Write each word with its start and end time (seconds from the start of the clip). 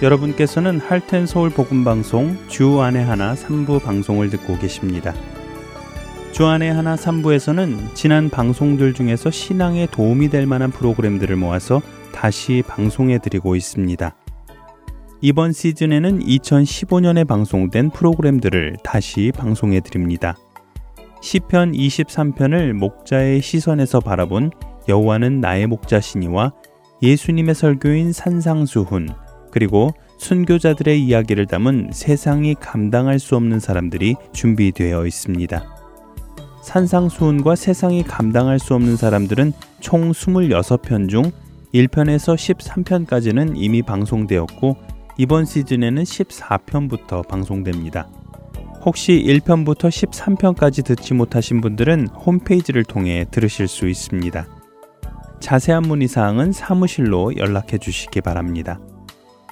여러분께서는 0.00 0.78
할텐 0.78 1.26
서울 1.26 1.50
복음 1.50 1.82
방송 1.82 2.36
주 2.46 2.80
안에 2.80 3.02
하나 3.02 3.34
3부 3.34 3.82
방송을 3.82 4.30
듣고 4.30 4.56
계십니다. 4.56 5.12
주 6.30 6.46
안에 6.46 6.70
하나 6.70 6.94
3부에서는 6.94 7.96
지난 7.96 8.30
방송들 8.30 8.94
중에서 8.94 9.32
신앙에 9.32 9.88
도움이 9.90 10.28
될 10.28 10.46
만한 10.46 10.70
프로그램들을 10.70 11.34
모아서 11.34 11.82
다시 12.12 12.62
방송해 12.64 13.18
드리고 13.18 13.56
있습니다. 13.56 14.14
이번 15.20 15.52
시즌에는 15.52 16.20
2015년에 16.20 17.26
방송된 17.26 17.90
프로그램들을 17.90 18.76
다시 18.84 19.32
방송해 19.36 19.80
드립니다. 19.80 20.36
시편 21.20 21.72
23편을 21.72 22.72
목자의 22.72 23.42
시선에서 23.42 23.98
바라본 23.98 24.52
여호와는 24.88 25.40
나의 25.40 25.66
목자시니와 25.66 26.52
예수님의 27.02 27.56
설교인 27.56 28.12
산상수훈 28.12 29.08
그리고 29.50 29.92
순교자들의 30.18 31.00
이야기를 31.04 31.46
담은 31.46 31.90
세상이 31.92 32.54
감당할 32.54 33.18
수 33.18 33.36
없는 33.36 33.60
사람들이 33.60 34.16
준비되어 34.32 35.06
있습니다. 35.06 35.64
산상수훈과 36.62 37.54
세상이 37.54 38.02
감당할 38.02 38.58
수 38.58 38.74
없는 38.74 38.96
사람들은 38.96 39.52
총 39.80 40.10
26편 40.10 41.08
중 41.08 41.22
1편에서 41.72 42.34
13편까지는 42.34 43.52
이미 43.56 43.82
방송되었고 43.82 44.76
이번 45.16 45.44
시즌에는 45.44 46.02
14편부터 46.02 47.26
방송됩니다. 47.26 48.08
혹시 48.84 49.22
1편부터 49.26 49.88
13편까지 49.88 50.84
듣지 50.84 51.14
못하신 51.14 51.60
분들은 51.60 52.08
홈페이지를 52.08 52.84
통해 52.84 53.24
들으실 53.30 53.66
수 53.68 53.88
있습니다. 53.88 54.46
자세한 55.40 55.82
문의 55.82 56.08
사항은 56.08 56.52
사무실로 56.52 57.36
연락해 57.36 57.78
주시기 57.78 58.20
바랍니다. 58.20 58.78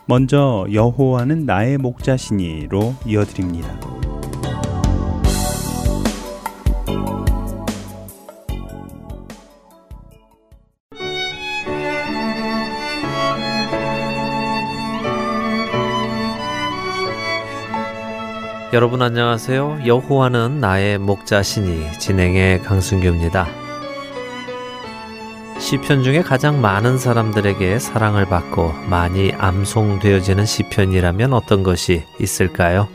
먼저 0.09 0.67
여호와는 0.73 1.47
나의 1.47 1.79
목자시니로 1.79 2.95
이어드립니다. 3.07 3.69
여러분 18.73 19.03
안녕하세요. 19.03 19.81
여호와는 19.87 20.61
나의 20.61 20.99
목자시니 20.99 21.99
진행의 21.99 22.63
강순규입니다. 22.63 23.66
시편 25.67 26.05
중에 26.05 26.23
가장 26.23 26.61
많은 26.61 26.97
사람들에게 26.97 27.81
사랑을 27.81 28.25
받고 28.25 28.73
많이 28.89 29.33
암송되어지는 29.33 30.47
시편이라면 30.47 31.33
어떤 31.33 31.65
것이 31.65 32.05
있을까요? 32.21 32.87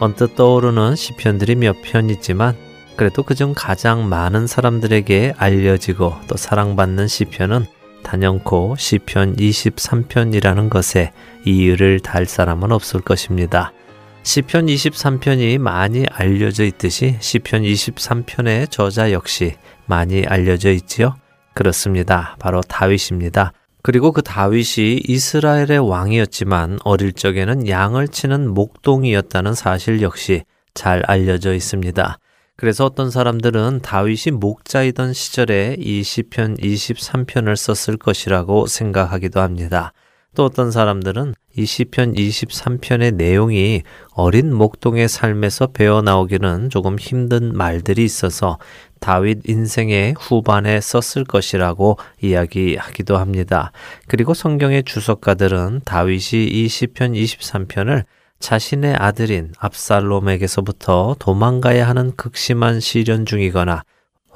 언뜻 0.00 0.34
떠오르는 0.34 0.96
시편들이 0.96 1.54
몇 1.56 1.82
편 1.82 2.08
있지만 2.08 2.56
그래도 2.96 3.24
그중 3.24 3.52
가장 3.54 4.08
많은 4.08 4.46
사람들에게 4.46 5.34
알려지고 5.36 6.14
또 6.26 6.38
사랑받는 6.38 7.08
시편은 7.08 7.66
단연코 8.02 8.76
시편 8.78 9.36
23편이라는 9.36 10.70
것에 10.70 11.12
이유를 11.44 12.00
달 12.00 12.24
사람은 12.24 12.72
없을 12.72 13.02
것입니다. 13.02 13.74
시편 14.22 14.64
23편이 14.64 15.58
많이 15.58 16.06
알려져 16.10 16.64
있듯이 16.64 17.18
시편 17.20 17.64
23편의 17.64 18.70
저자 18.70 19.12
역시 19.12 19.56
많이 19.84 20.24
알려져 20.24 20.70
있지요. 20.70 21.16
그렇습니다. 21.54 22.36
바로 22.38 22.60
다윗입니다. 22.60 23.52
그리고 23.82 24.12
그 24.12 24.22
다윗이 24.22 25.02
이스라엘의 25.06 25.78
왕이었지만 25.78 26.78
어릴 26.84 27.12
적에는 27.12 27.68
양을 27.68 28.08
치는 28.08 28.48
목동이었다는 28.48 29.54
사실 29.54 30.02
역시 30.02 30.44
잘 30.72 31.02
알려져 31.06 31.54
있습니다. 31.54 32.18
그래서 32.56 32.84
어떤 32.84 33.10
사람들은 33.10 33.80
다윗이 33.82 34.36
목자이던 34.38 35.12
시절에 35.12 35.76
이 35.78 36.02
시편 36.02 36.56
23편을 36.56 37.56
썼을 37.56 37.98
것이라고 37.98 38.66
생각하기도 38.66 39.40
합니다. 39.40 39.92
또 40.34 40.44
어떤 40.44 40.70
사람들은 40.70 41.34
이 41.56 41.64
시편 41.64 42.14
23편의 42.14 43.14
내용이 43.14 43.82
어린 44.12 44.54
목동의 44.54 45.08
삶에서 45.08 45.68
배어 45.68 46.02
나오기는 46.02 46.70
조금 46.70 46.98
힘든 46.98 47.56
말들이 47.56 48.04
있어서 48.04 48.58
다윗 49.04 49.46
인생의 49.46 50.14
후반에 50.18 50.80
썼을 50.80 51.26
것이라고 51.26 51.98
이야기하기도 52.22 53.18
합니다. 53.18 53.70
그리고 54.08 54.32
성경의 54.32 54.84
주석가들은 54.84 55.82
다윗이 55.84 56.46
이 56.46 56.68
시편 56.68 57.12
23편을 57.12 58.04
자신의 58.40 58.94
아들인 58.94 59.52
압살롬에게서부터 59.58 61.16
도망가야 61.18 61.86
하는 61.86 62.16
극심한 62.16 62.80
시련 62.80 63.26
중이거나 63.26 63.82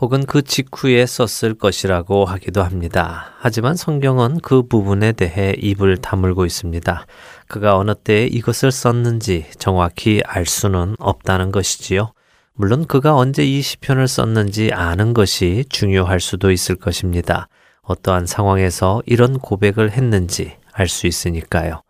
혹은 0.00 0.26
그 0.26 0.42
직후에 0.42 1.06
썼을 1.06 1.54
것이라고 1.54 2.26
하기도 2.26 2.62
합니다. 2.62 3.32
하지만 3.38 3.74
성경은 3.74 4.40
그 4.42 4.64
부분에 4.64 5.12
대해 5.12 5.54
입을 5.56 5.96
다물고 5.96 6.44
있습니다. 6.44 7.06
그가 7.46 7.78
어느 7.78 7.94
때 7.94 8.26
이것을 8.26 8.70
썼는지 8.70 9.46
정확히 9.58 10.20
알 10.26 10.44
수는 10.44 10.94
없다는 10.98 11.52
것이지요. 11.52 12.12
물론 12.60 12.86
그가 12.86 13.14
언제 13.14 13.44
이 13.44 13.62
시편을 13.62 14.08
썼는지 14.08 14.72
아는 14.72 15.14
것이 15.14 15.64
중요할 15.69 16.19
수도 16.19 16.50
있을 16.50 16.74
것입니다. 16.74 17.46
어떠한 17.82 18.26
상황에서 18.26 19.00
이런 19.06 19.38
고백을 19.38 19.92
했는지 19.92 20.56
알 20.72 20.88
수 20.88 21.06
있으니까요. 21.06 21.82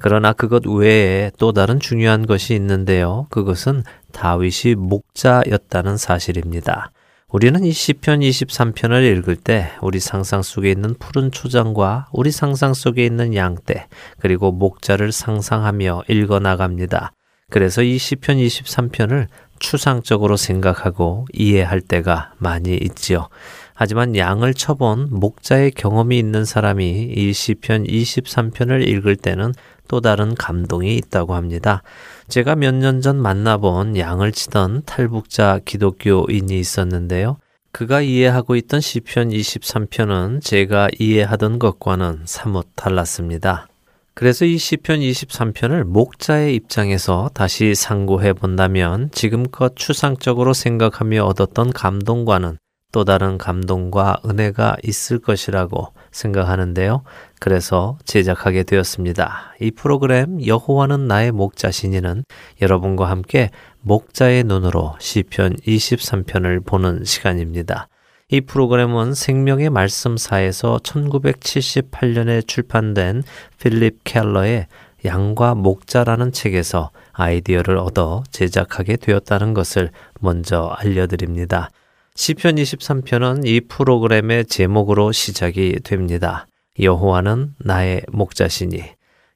그러나 0.00 0.32
그것 0.32 0.66
외에 0.66 1.30
또 1.38 1.52
다른 1.52 1.78
중요한 1.78 2.24
것이 2.24 2.54
있는데요. 2.54 3.26
그것은 3.28 3.84
다윗이 4.12 4.76
목자였다는 4.76 5.98
사실입니다. 5.98 6.90
우리는 7.28 7.62
이 7.62 7.72
시편 7.72 8.20
23편을 8.20 9.18
읽을 9.18 9.36
때 9.36 9.72
우리 9.82 10.00
상상 10.00 10.40
속에 10.40 10.70
있는 10.70 10.94
푸른 10.98 11.32
초장과 11.32 12.06
우리 12.12 12.30
상상 12.30 12.72
속에 12.72 13.04
있는 13.04 13.34
양떼 13.34 13.88
그리고 14.20 14.52
목자를 14.52 15.12
상상하며 15.12 16.04
읽어 16.08 16.38
나갑니다. 16.38 17.12
그래서 17.50 17.82
이 17.82 17.98
시편 17.98 18.38
23편을 18.38 19.26
추상적으로 19.64 20.36
생각하고 20.36 21.26
이해할 21.32 21.80
때가 21.80 22.32
많이 22.38 22.76
있지요. 22.76 23.28
하지만 23.74 24.14
양을 24.14 24.52
쳐본 24.54 25.08
목자의 25.10 25.72
경험이 25.72 26.18
있는 26.18 26.44
사람이 26.44 27.12
이 27.16 27.32
시편 27.32 27.84
23편을 27.84 28.86
읽을 28.86 29.16
때는 29.16 29.52
또 29.88 30.00
다른 30.00 30.34
감동이 30.34 30.94
있다고 30.96 31.34
합니다. 31.34 31.82
제가 32.28 32.54
몇 32.56 32.74
년 32.74 33.00
전 33.00 33.16
만나본 33.20 33.96
양을 33.96 34.32
치던 34.32 34.82
탈북자 34.84 35.60
기독교인이 35.64 36.58
있었는데요. 36.58 37.38
그가 37.72 38.02
이해하고 38.02 38.56
있던 38.56 38.80
시편 38.80 39.30
23편은 39.30 40.42
제가 40.42 40.88
이해하던 40.98 41.58
것과는 41.58 42.22
사뭇 42.26 42.66
달랐습니다. 42.76 43.66
그래서 44.14 44.44
이 44.44 44.58
시편 44.58 45.00
23편을 45.00 45.82
목자의 45.82 46.54
입장에서 46.54 47.30
다시 47.34 47.74
상고해 47.74 48.32
본다면 48.32 49.10
지금껏 49.12 49.74
추상적으로 49.74 50.52
생각하며 50.52 51.24
얻었던 51.24 51.72
감동과는 51.72 52.58
또 52.92 53.04
다른 53.04 53.38
감동과 53.38 54.20
은혜가 54.24 54.76
있을 54.84 55.18
것이라고 55.18 55.92
생각하는데요. 56.12 57.02
그래서 57.40 57.98
제작하게 58.04 58.62
되었습니다. 58.62 59.56
이 59.60 59.72
프로그램 59.72 60.38
여호와는 60.46 61.08
나의 61.08 61.32
목자신이는 61.32 62.22
여러분과 62.62 63.10
함께 63.10 63.50
목자의 63.80 64.44
눈으로 64.44 64.94
시편 65.00 65.56
23편을 65.56 66.64
보는 66.64 67.02
시간입니다. 67.02 67.88
이 68.34 68.40
프로그램은 68.40 69.14
생명의 69.14 69.70
말씀사에서 69.70 70.80
1978년에 70.82 72.44
출판된 72.44 73.22
필립 73.60 74.02
켈러의 74.02 74.66
양과 75.04 75.54
목자라는 75.54 76.32
책에서 76.32 76.90
아이디어를 77.12 77.78
얻어 77.78 78.24
제작하게 78.32 78.96
되었다는 78.96 79.54
것을 79.54 79.90
먼저 80.18 80.74
알려드립니다. 80.76 81.70
시편 82.16 82.56
23편은 82.56 83.46
이 83.46 83.60
프로그램의 83.60 84.46
제목으로 84.46 85.12
시작이 85.12 85.78
됩니다. 85.84 86.48
여호와는 86.80 87.54
나의 87.58 88.02
목자시니 88.10 88.82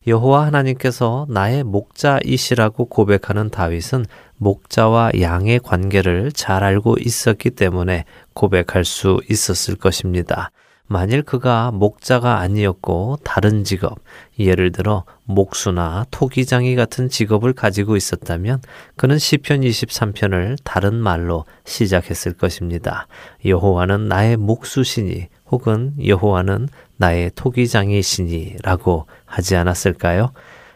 여호와 0.07 0.47
하나님께서 0.47 1.27
나의 1.29 1.65
목자이시라고 1.65 2.87
고백하는 2.87 3.51
다윗은 3.51 4.07
목자와 4.37 5.11
양의 5.21 5.59
관계를 5.59 6.33
잘 6.33 6.65
알고 6.65 6.97
있었기 7.01 7.51
때문에 7.51 8.05
고백할 8.33 8.85
수 8.85 9.21
있었을 9.29 9.77
것입니다. 9.77 10.51
만일 10.87 11.23
그가 11.23 11.71
목자가 11.71 12.39
아니었고 12.39 13.19
다른 13.23 13.63
직업, 13.63 13.99
예를 14.39 14.73
들어 14.73 15.05
목수나 15.25 16.07
토기장이 16.11 16.75
같은 16.77 17.11
직업을 17.11 17.53
가지고 17.53 17.97
있었다면 17.97 18.63
그는 18.97 19.19
시편 19.19 19.61
23편을 19.61 20.57
다른 20.65 20.95
말로 20.95 21.45
시작했을 21.67 22.33
것입니다. 22.33 23.07
여호와는 23.45 24.09
나의 24.09 24.39
목수시니 24.39 25.29
혹은 25.51 25.95
여호와는 26.05 26.69
나의 26.97 27.31
토기장이시니라고 27.35 29.07
하지 29.25 29.57
않았을까요? 29.57 30.33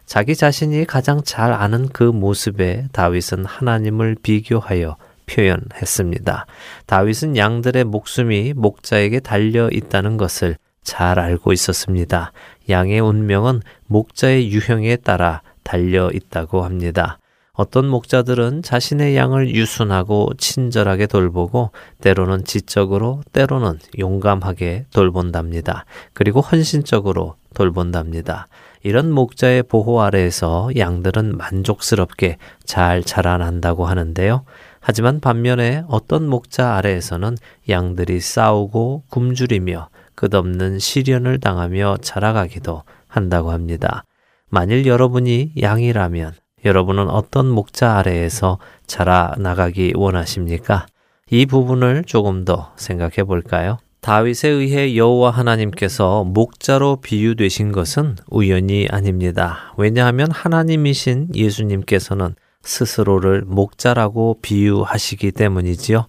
자기 0.06 0.34
자신이 0.36 0.84
가장 0.84 1.22
잘 1.22 1.52
아는 1.52 1.88
그 1.88 2.02
모습에 2.02 2.86
다윗은 2.92 3.44
하나님을 3.44 4.16
비교하여 4.22 4.96
표현했습니다. 5.26 6.46
다윗은 6.86 7.36
양들의 7.36 7.84
목숨이 7.84 8.52
목자에게 8.54 9.20
달려 9.20 9.68
있다는 9.70 10.16
것을 10.16 10.56
잘 10.82 11.18
알고 11.18 11.52
있었습니다. 11.52 12.32
양의 12.68 13.00
운명은 13.00 13.62
목자의 13.86 14.50
유형에 14.50 14.96
따라 14.96 15.42
달려 15.62 16.10
있다고 16.12 16.64
합니다. 16.64 17.18
어떤 17.54 17.86
목자들은 17.86 18.62
자신의 18.62 19.14
양을 19.14 19.54
유순하고 19.54 20.30
친절하게 20.38 21.06
돌보고 21.06 21.70
때로는 22.00 22.44
지적으로 22.44 23.20
때로는 23.32 23.78
용감하게 23.98 24.86
돌본답니다. 24.90 25.84
그리고 26.14 26.40
헌신적으로 26.40 27.36
돌본답니다. 27.52 28.48
이런 28.82 29.12
목자의 29.12 29.64
보호 29.64 30.00
아래에서 30.00 30.70
양들은 30.78 31.36
만족스럽게 31.36 32.38
잘 32.64 33.04
자라난다고 33.04 33.84
하는데요. 33.84 34.44
하지만 34.80 35.20
반면에 35.20 35.84
어떤 35.88 36.26
목자 36.26 36.76
아래에서는 36.76 37.36
양들이 37.68 38.20
싸우고 38.20 39.04
굶주리며 39.10 39.90
끝없는 40.14 40.78
시련을 40.78 41.38
당하며 41.38 41.98
자라가기도 42.00 42.82
한다고 43.08 43.50
합니다. 43.50 44.04
만일 44.48 44.86
여러분이 44.86 45.52
양이라면 45.60 46.32
여러분은 46.64 47.08
어떤 47.08 47.48
목자 47.48 47.98
아래에서 47.98 48.58
자라나가기 48.86 49.94
원하십니까? 49.96 50.86
이 51.30 51.46
부분을 51.46 52.04
조금 52.04 52.44
더 52.44 52.72
생각해 52.76 53.24
볼까요? 53.24 53.78
다윗에 54.02 54.48
의해 54.48 54.96
여호와 54.96 55.30
하나님께서 55.30 56.24
목자로 56.24 56.96
비유되신 56.96 57.70
것은 57.70 58.16
우연이 58.28 58.88
아닙니다. 58.90 59.72
왜냐하면 59.76 60.30
하나님이신 60.32 61.28
예수님께서는 61.34 62.34
스스로를 62.62 63.42
목자라고 63.46 64.38
비유하시기 64.42 65.30
때문이지요. 65.32 66.06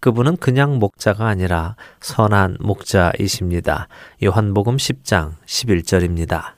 그분은 0.00 0.36
그냥 0.36 0.78
목자가 0.78 1.26
아니라 1.26 1.76
선한 2.00 2.58
목자이십니다. 2.60 3.88
요한복음 4.24 4.76
10장 4.76 5.32
11절입니다. 5.46 6.55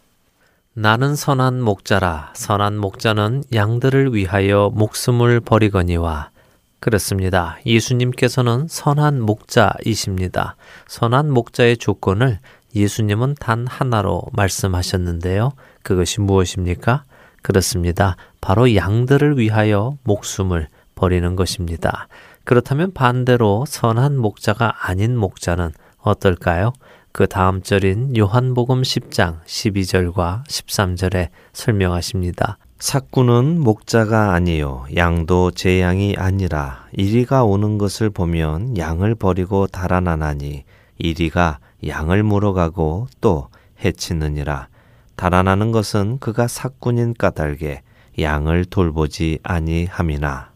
나는 0.81 1.17
선한 1.17 1.61
목자라 1.61 2.31
선한 2.35 2.79
목자는 2.79 3.43
양들을 3.53 4.15
위하여 4.15 4.71
목숨을 4.73 5.41
버리거니와 5.41 6.31
그렇습니다. 6.79 7.59
예수님께서는 7.67 8.69
선한 8.69 9.21
목자이십니다. 9.21 10.55
선한 10.87 11.33
목자의 11.33 11.79
조건을 11.79 12.39
예수님은 12.77 13.35
단 13.41 13.67
하나로 13.67 14.23
말씀하셨는데요. 14.33 15.51
그것이 15.83 16.21
무엇입니까? 16.21 17.03
그렇습니다. 17.43 18.15
바로 18.41 18.77
양들을 18.77 19.37
위하여 19.37 19.97
목숨을 20.05 20.69
버리는 20.95 21.35
것입니다. 21.35 22.07
그렇다면 22.45 22.93
반대로 22.93 23.65
선한 23.67 24.17
목자가 24.17 24.75
아닌 24.87 25.17
목자는 25.17 25.73
어떨까요? 25.99 26.73
그 27.19 27.27
다음 27.27 27.63
절인 27.63 28.17
요한복음 28.17 28.83
10장 28.83 29.43
12절과 29.45 30.47
13절에 30.47 31.31
설명하십니다. 31.53 32.59
삭구는 32.79 33.59
목자가 33.59 34.35
아니요 34.35 34.87
양도 34.95 35.51
제 35.51 35.81
양이 35.81 36.15
아니라 36.17 36.87
이리가 36.93 37.43
오는 37.43 37.77
것을 37.77 38.09
보면 38.09 38.79
양을 38.79 39.17
버리고 39.17 39.67
달아나나니 39.67 40.63
이리가 40.99 41.59
양을 41.85 42.23
물어가고 42.23 43.09
또 43.21 43.49
해치느니라 43.85 44.69
달아나는 45.17 45.73
것은 45.73 46.21
그가 46.21 46.47
삭군인 46.47 47.15
까닭에 47.19 47.83
양을 48.21 48.65
돌보지 48.67 49.41
아니함이나 49.43 50.48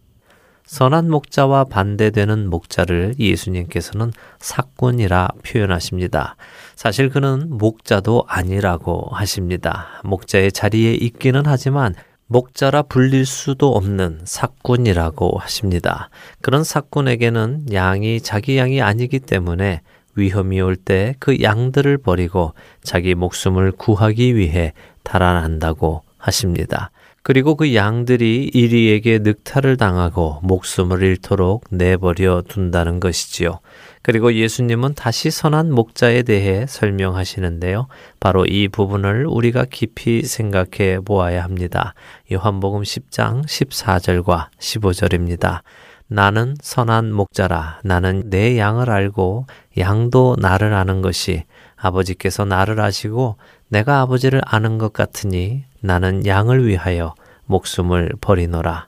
선한 0.72 1.10
목자와 1.10 1.64
반대되는 1.64 2.48
목자를 2.48 3.16
예수님께서는 3.18 4.10
사꾼이라 4.38 5.28
표현하십니다. 5.44 6.36
사실 6.76 7.10
그는 7.10 7.58
목자도 7.58 8.24
아니라고 8.26 9.10
하십니다. 9.12 10.00
목자의 10.02 10.50
자리에 10.50 10.94
있기는 10.94 11.42
하지만 11.44 11.94
목자라 12.26 12.84
불릴 12.84 13.26
수도 13.26 13.76
없는 13.76 14.20
사꾼이라고 14.24 15.36
하십니다. 15.40 16.08
그런 16.40 16.64
사꾼에게는 16.64 17.66
양이 17.74 18.22
자기 18.22 18.56
양이 18.56 18.80
아니기 18.80 19.18
때문에 19.18 19.82
위험이 20.14 20.62
올 20.62 20.76
때 20.76 21.14
그 21.18 21.42
양들을 21.42 21.98
버리고 21.98 22.54
자기 22.82 23.14
목숨을 23.14 23.72
구하기 23.72 24.36
위해 24.36 24.72
달아난다고 25.02 26.00
하십니다. 26.16 26.90
그리고 27.24 27.54
그 27.54 27.74
양들이 27.74 28.50
이리에게 28.52 29.20
늑탈을 29.20 29.76
당하고 29.76 30.40
목숨을 30.42 31.02
잃도록 31.02 31.64
내버려 31.70 32.42
둔다는 32.48 32.98
것이지요. 32.98 33.60
그리고 34.02 34.34
예수님은 34.34 34.94
다시 34.94 35.30
선한 35.30 35.72
목자에 35.72 36.22
대해 36.22 36.66
설명하시는데요. 36.68 37.86
바로 38.18 38.44
이 38.44 38.66
부분을 38.66 39.26
우리가 39.28 39.66
깊이 39.70 40.22
생각해 40.22 41.00
보아야 41.04 41.44
합니다. 41.44 41.94
요한복음 42.32 42.82
10장 42.82 43.46
14절과 43.46 44.48
15절입니다. 44.58 45.60
나는 46.08 46.56
선한 46.60 47.12
목자라. 47.12 47.80
나는 47.84 48.28
내 48.28 48.58
양을 48.58 48.90
알고 48.90 49.46
양도 49.78 50.36
나를 50.38 50.74
아는 50.74 51.00
것이 51.00 51.44
아버지께서 51.76 52.44
나를 52.44 52.80
아시고 52.80 53.36
내가 53.72 54.02
아버지를 54.02 54.42
아는 54.44 54.76
것 54.76 54.92
같으니 54.92 55.64
나는 55.80 56.26
양을 56.26 56.66
위하여 56.66 57.14
목숨을 57.46 58.10
버리노라. 58.20 58.86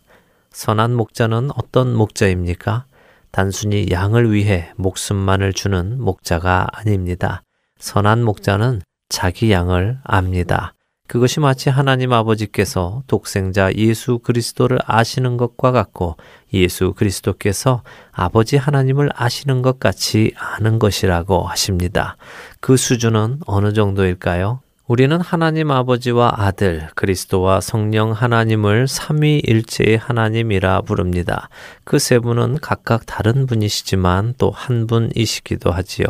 선한 0.50 0.94
목자는 0.94 1.48
어떤 1.56 1.96
목자입니까? 1.96 2.84
단순히 3.30 3.86
양을 3.90 4.30
위해 4.30 4.72
목숨만을 4.76 5.54
주는 5.54 5.98
목자가 5.98 6.66
아닙니다. 6.70 7.42
선한 7.78 8.24
목자는 8.24 8.82
자기 9.08 9.50
양을 9.50 10.00
압니다. 10.04 10.74
그것이 11.08 11.40
마치 11.40 11.70
하나님 11.70 12.12
아버지께서 12.12 13.02
독생자 13.06 13.72
예수 13.76 14.18
그리스도를 14.18 14.80
아시는 14.84 15.38
것과 15.38 15.72
같고 15.72 16.18
예수 16.52 16.92
그리스도께서 16.92 17.82
아버지 18.12 18.58
하나님을 18.58 19.08
아시는 19.14 19.62
것 19.62 19.80
같이 19.80 20.34
아는 20.36 20.78
것이라고 20.78 21.42
하십니다. 21.44 22.18
그 22.60 22.76
수준은 22.76 23.40
어느 23.46 23.72
정도일까요? 23.72 24.60
우리는 24.86 25.18
하나님 25.18 25.70
아버지와 25.70 26.34
아들, 26.36 26.88
그리스도와 26.94 27.62
성령 27.62 28.12
하나님을 28.12 28.86
삼위일체의 28.86 29.96
하나님이라 29.96 30.82
부릅니다. 30.82 31.48
그 31.84 31.98
세 31.98 32.18
분은 32.18 32.58
각각 32.60 33.06
다른 33.06 33.46
분이시지만 33.46 34.34
또 34.36 34.50
한 34.50 34.86
분이시기도 34.86 35.70
하지요. 35.72 36.06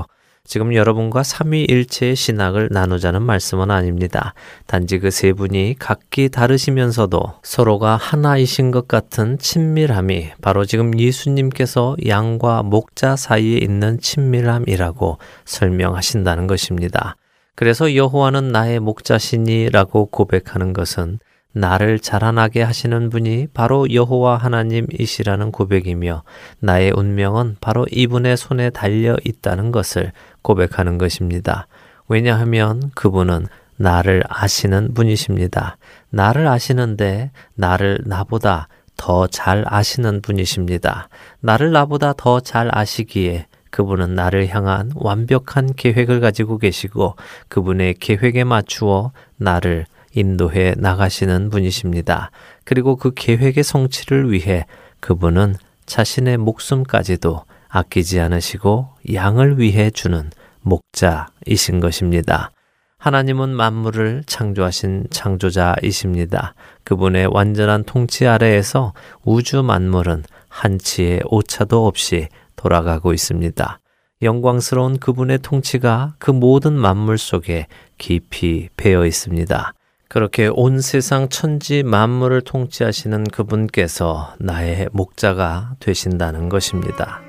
지금 0.47 0.75
여러분과 0.75 1.23
삼위일체의 1.23 2.17
신학을 2.17 2.69
나누자는 2.73 3.23
말씀은 3.23 3.71
아닙니다. 3.71 4.35
단지 4.67 4.99
그 4.99 5.11
세 5.13 5.33
분이 5.33 5.77
각기 5.79 6.29
다르시면서도 6.29 7.21
서로가 7.45 7.95
하나이신 7.97 8.73
것 8.73 8.89
같은 8.89 9.39
친밀함이 9.39 10.33
바로 10.43 10.65
지금 10.65 10.99
예수님께서 10.99 11.97
양과 12.05 12.65
목자 12.65 13.15
사이에 13.15 13.59
있는 13.59 14.01
친밀함이라고 14.01 15.19
설명하신다는 15.45 16.49
것입니다. 16.49 17.15
그래서 17.55 17.95
여호와는 17.95 18.49
나의 18.49 18.81
목자시니라고 18.81 20.07
고백하는 20.07 20.73
것은 20.73 21.19
나를 21.53 22.01
자라나게 22.01 22.63
하시는 22.63 23.11
분이 23.11 23.49
바로 23.55 23.87
여호와 23.93 24.39
하나님이시라는 24.39 25.53
고백이며 25.53 26.25
나의 26.59 26.93
운명은 26.97 27.57
바로 27.61 27.87
이분의 27.93 28.37
손에 28.37 28.71
달려 28.71 29.17
있다는 29.25 29.71
것을 29.71 30.11
고백하는 30.43 30.99
것입니다. 30.99 31.69
왜냐하면 32.09 32.91
그분은 32.97 33.47
나를 33.77 34.25
아시는 34.29 34.95
분이십니다. 34.95 35.77
나를 36.11 36.49
아시는데 36.49 37.31
나를 37.55 38.01
나보다 38.05 38.69
더 38.97 39.27
잘 39.29 39.65
아시는 39.67 40.23
분이십니다. 40.23 41.09
나를 41.41 41.73
나보다 41.73 42.15
더 42.17 42.41
잘 42.41 42.69
아시기에 42.73 43.47
그분은 43.75 44.15
나를 44.15 44.47
향한 44.55 44.93
완벽한 44.95 45.75
계획을 45.75 46.21
가지고 46.21 46.59
계시고 46.59 47.17
그분의 47.49 47.95
계획에 47.95 48.45
맞추어 48.45 49.11
나를 49.37 49.87
인도해 50.13 50.75
나가시는 50.77 51.51
분이십니다. 51.51 52.31
그리고 52.63 52.95
그 52.95 53.11
계획의 53.17 53.65
성취를 53.65 54.31
위해 54.31 54.65
그분은 55.01 55.57
자신의 55.87 56.37
목숨까지도 56.37 57.43
아끼지 57.69 58.21
않으시고 58.21 58.91
양을 59.13 59.59
위해 59.59 59.91
주는 59.91 60.31
목자이신 60.61 61.81
것입니다. 61.81 62.53
하나님은 62.99 63.49
만물을 63.49 64.23
창조하신 64.27 65.09
창조자이십니다. 65.11 66.55
그분의 66.85 67.27
완전한 67.27 67.83
통치 67.83 68.29
아래에서 68.29 68.93
우주 69.25 69.65
만물은 69.65 70.23
한치의 70.49 71.23
오차도 71.25 71.89
없이 71.89 72.29
돌아가고 72.65 73.13
있습니다. 73.13 73.79
영광스러운 74.23 74.99
그분의 74.99 75.41
통치가 75.41 76.15
그 76.19 76.31
모든 76.31 76.73
만물 76.73 77.19
속에 77.19 77.67
깊이 77.99 78.71
배어 78.77 79.05
있습니다. 79.05 79.75
그렇게 80.09 80.49
온 80.51 80.81
세상 80.81 81.29
천지 81.29 81.83
만물을 81.83 82.41
통치하시는 82.41 83.25
그분께서 83.25 84.35
나의 84.39 84.89
목자가 84.93 85.75
되신다는 85.79 86.49
것입니다. 86.49 87.21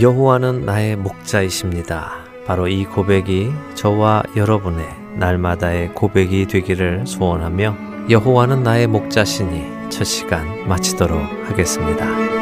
여호와는 0.00 0.64
나의 0.64 0.96
목자이십니다. 0.96 2.24
바로 2.44 2.66
이 2.66 2.84
고백이 2.84 3.50
저와 3.74 4.24
여러분의 4.36 4.86
날마다의 5.18 5.94
고백이 5.94 6.46
되기를 6.46 7.06
소원하며 7.06 7.76
여호와는 8.10 8.64
나의 8.64 8.88
목자시니 8.88 9.90
첫 9.90 10.04
시간 10.04 10.66
마치도록 10.66 11.20
하겠습니다. 11.48 12.41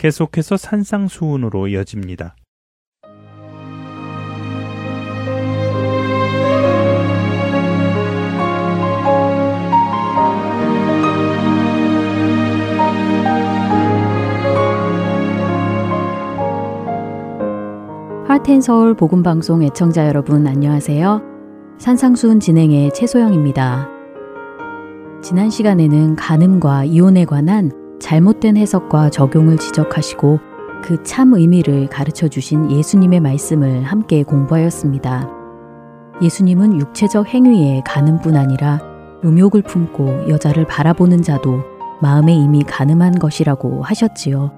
계속해서 0.00 0.56
산상수훈으로 0.56 1.68
이어집니다. 1.68 2.34
하텐 18.26 18.62
서울 18.62 18.94
복음 18.94 19.22
방송 19.22 19.62
애청자 19.62 20.06
여러분 20.06 20.46
안녕하세요. 20.46 21.20
산상수훈 21.76 22.40
진행의 22.40 22.94
최소영입니다. 22.94 23.86
지난 25.22 25.50
시간에는 25.50 26.16
간음과 26.16 26.84
이혼에 26.84 27.26
관한 27.26 27.79
잘못된 28.00 28.56
해석과 28.56 29.10
적용을 29.10 29.58
지적하시고 29.58 30.40
그 30.82 31.02
참 31.02 31.34
의미를 31.34 31.88
가르쳐 31.88 32.28
주신 32.28 32.70
예수님의 32.70 33.20
말씀을 33.20 33.82
함께 33.84 34.22
공부하였습니다. 34.22 35.28
예수님은 36.22 36.80
육체적 36.80 37.28
행위에 37.28 37.82
가늠뿐 37.86 38.36
아니라 38.36 38.80
음욕을 39.24 39.62
품고 39.62 40.28
여자를 40.28 40.66
바라보는 40.66 41.22
자도 41.22 41.62
마음에 42.00 42.34
이미 42.34 42.62
가늠한 42.62 43.18
것이라고 43.18 43.82
하셨지요. 43.82 44.52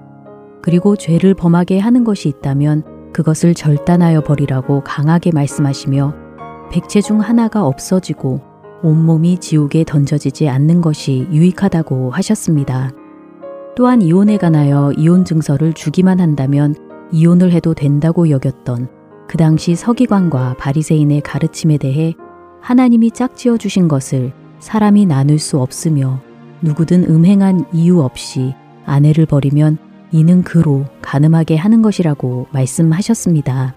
그리고 0.62 0.96
죄를 0.96 1.34
범하게 1.34 1.80
하는 1.80 2.04
것이 2.04 2.28
있다면 2.28 3.12
그것을 3.12 3.54
절단하여 3.54 4.22
버리라고 4.22 4.82
강하게 4.84 5.32
말씀하시며 5.32 6.14
백체 6.70 7.00
중 7.00 7.20
하나가 7.20 7.66
없어지고 7.66 8.40
온몸이 8.82 9.38
지옥에 9.38 9.84
던져지지 9.84 10.48
않는 10.48 10.80
것이 10.80 11.26
유익하다고 11.30 12.10
하셨습니다. 12.10 12.90
또한 13.74 14.02
이혼에 14.02 14.36
관하여 14.36 14.92
이혼 14.98 15.24
증서를 15.24 15.72
주기만 15.72 16.20
한다면 16.20 16.74
이혼을 17.10 17.52
해도 17.52 17.74
된다고 17.74 18.28
여겼던 18.28 18.88
그 19.28 19.36
당시 19.38 19.74
서기관과 19.74 20.56
바리새인의 20.58 21.22
가르침에 21.22 21.78
대해 21.78 22.14
하나님이 22.60 23.10
짝지어 23.12 23.56
주신 23.56 23.88
것을 23.88 24.32
사람이 24.58 25.06
나눌 25.06 25.38
수 25.38 25.58
없으며 25.58 26.20
누구든 26.60 27.04
음행한 27.04 27.66
이유 27.72 28.00
없이 28.00 28.54
아내를 28.84 29.26
버리면 29.26 29.78
이는 30.12 30.42
그로 30.42 30.84
가늠하게 31.00 31.56
하는 31.56 31.80
것이라고 31.82 32.46
말씀하셨습니다. 32.52 33.74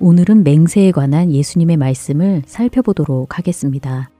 오늘은 0.00 0.42
맹세에 0.42 0.90
관한 0.90 1.30
예수님의 1.30 1.76
말씀을 1.76 2.42
살펴보도록 2.46 3.38
하겠습니다. 3.38 4.10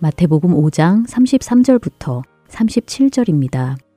마태복음 0.00 0.50
5장 0.50 1.06
33절부터 1.06 2.22
37절입니다. 2.48 3.91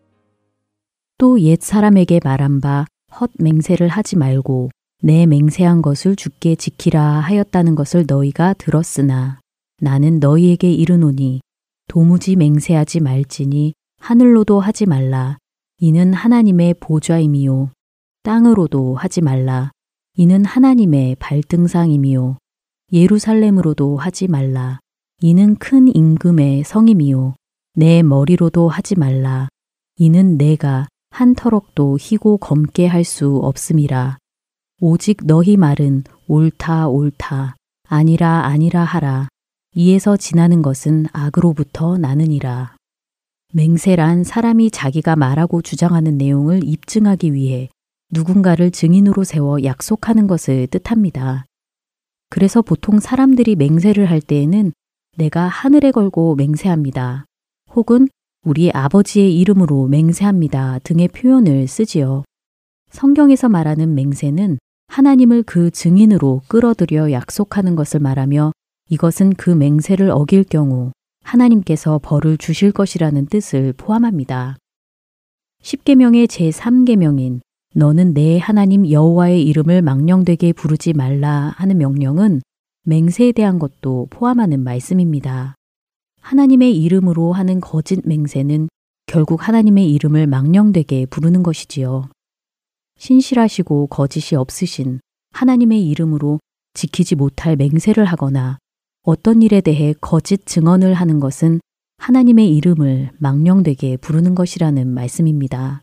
또 1.17 1.39
옛 1.39 1.63
사람에게 1.63 2.19
말한 2.23 2.61
바 2.61 2.85
헛 3.19 3.31
맹세를 3.39 3.87
하지 3.87 4.17
말고 4.17 4.69
내 5.01 5.25
맹세한 5.25 5.81
것을 5.81 6.15
죽게 6.15 6.55
지키라 6.55 7.01
하였다는 7.01 7.75
것을 7.75 8.05
너희가 8.07 8.53
들었으나 8.55 9.39
나는 9.81 10.19
너희에게 10.19 10.71
이르노니 10.71 11.41
도무지 11.87 12.35
맹세하지 12.35 12.99
말지니 12.99 13.73
하늘로도 13.99 14.59
하지 14.59 14.85
말라. 14.85 15.37
이는 15.77 16.13
하나님의 16.13 16.75
보좌임이요. 16.79 17.71
땅으로도 18.23 18.95
하지 18.95 19.21
말라. 19.21 19.71
이는 20.17 20.43
하나님의 20.45 21.15
발등상임이요. 21.19 22.37
예루살렘으로도 22.91 23.97
하지 23.97 24.27
말라. 24.27 24.79
이는 25.21 25.55
큰 25.55 25.93
임금의 25.93 26.63
성임이요. 26.63 27.35
내 27.75 28.03
머리로도 28.03 28.69
하지 28.69 28.95
말라. 28.95 29.47
이는 29.97 30.37
내가 30.37 30.87
한 31.15 31.33
터럭도 31.33 31.97
희고 31.97 32.39
검게 32.39 32.87
할 32.87 33.05
수 33.05 33.37
없음이라. 33.37 34.17
오직 34.81 35.19
너희 35.23 35.55
말은 35.55 36.03
옳다 36.27 36.89
옳다 36.89 37.55
아니라 37.87 38.45
아니라 38.47 38.83
하라. 38.83 39.29
이에서 39.75 40.17
지나는 40.17 40.61
것은 40.61 41.05
악으로부터 41.13 41.97
나느니라. 41.97 42.75
맹세란 43.53 44.25
사람이 44.25 44.71
자기가 44.71 45.15
말하고 45.15 45.61
주장하는 45.61 46.17
내용을 46.17 46.65
입증하기 46.65 47.33
위해 47.33 47.69
누군가를 48.11 48.71
증인으로 48.71 49.23
세워 49.23 49.63
약속하는 49.63 50.27
것을 50.27 50.67
뜻합니다. 50.67 51.45
그래서 52.29 52.61
보통 52.61 52.99
사람들이 52.99 53.55
맹세를 53.55 54.09
할 54.09 54.19
때에는 54.19 54.73
내가 55.15 55.47
하늘에 55.47 55.91
걸고 55.91 56.35
맹세합니다. 56.35 57.23
혹은 57.73 58.09
우리 58.45 58.69
아버지의 58.71 59.35
이름으로 59.39 59.87
맹세합니다 59.87 60.77
등의 60.83 61.07
표현을 61.07 61.67
쓰지요. 61.67 62.23
성경에서 62.91 63.49
말하는 63.49 63.95
맹세는 63.95 64.59
하나님을 64.87 65.41
그 65.41 65.71
증인으로 65.71 66.43
끌어들여 66.47 67.11
약속하는 67.11 67.75
것을 67.75 68.01
말하며 68.01 68.51
이것은 68.91 69.31
그 69.31 69.49
맹세를 69.49 70.11
어길 70.11 70.43
경우 70.43 70.91
하나님께서 71.23 71.99
벌을 72.03 72.37
주실 72.37 72.71
것이라는 72.71 73.25
뜻을 73.25 73.73
포함합니다. 73.73 74.57
10계명의 75.63 76.27
제3계명인 76.27 77.39
너는 77.73 78.13
내 78.13 78.37
하나님 78.37 78.87
여호와의 78.87 79.43
이름을 79.43 79.81
망령되게 79.81 80.53
부르지 80.53 80.93
말라 80.93 81.51
하는 81.57 81.79
명령은 81.79 82.41
맹세에 82.83 83.31
대한 83.31 83.57
것도 83.57 84.05
포함하는 84.11 84.63
말씀입니다. 84.63 85.55
하나님의 86.25 86.75
이름으로 86.81 87.33
하는 87.33 87.61
거짓 87.61 88.01
맹세는 88.03 88.67
결국 89.05 89.47
하나님의 89.47 89.93
이름을 89.93 90.25
망령되게 90.25 91.05
부르는 91.05 91.43
것이지요. 91.43 92.09
신실하시고 92.97 93.85
거짓이 93.87 94.35
없으신 94.35 95.01
하나님의 95.33 95.87
이름으로 95.87 96.39
지키지 96.73 97.13
못할 97.13 97.55
맹세를 97.55 98.05
하거나 98.05 98.57
어떤 99.03 99.43
일에 99.43 99.61
대해 99.61 99.93
거짓 100.01 100.47
증언을 100.47 100.95
하는 100.95 101.19
것은 101.19 101.59
하나님의 101.99 102.55
이름을 102.55 103.11
망령되게 103.19 103.97
부르는 103.97 104.33
것이라는 104.33 104.87
말씀입니다. 104.87 105.81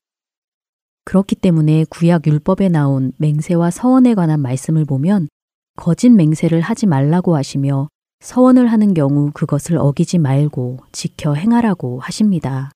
그렇기 1.05 1.37
때문에 1.37 1.85
구약 1.89 2.27
율법에 2.27 2.69
나온 2.69 3.13
맹세와 3.19 3.71
서원에 3.71 4.15
관한 4.15 4.41
말씀을 4.41 4.87
보면 4.87 5.29
거짓 5.77 6.11
맹세를 6.11 6.61
하지 6.61 6.87
말라고 6.87 7.37
하시며 7.37 7.87
서원을 8.23 8.69
하는 8.69 8.95
경우 8.95 9.33
그것을 9.35 9.77
어기지 9.77 10.19
말고 10.19 10.79
지켜 10.93 11.35
행하라고 11.35 11.99
하십니다. 11.99 12.71